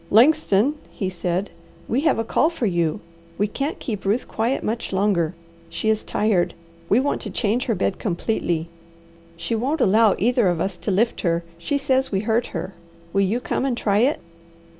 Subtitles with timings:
[0.09, 1.51] "Langston," he said,
[1.87, 3.01] "we have a call for you.
[3.37, 5.35] We can't keep Ruth quiet much longer.
[5.69, 6.55] She is tired.
[6.89, 8.67] We want to change her bed completely.
[9.37, 11.43] She won't allow either of us to lift her.
[11.59, 12.73] She says we hurt her.
[13.13, 14.19] Will you come and try it?"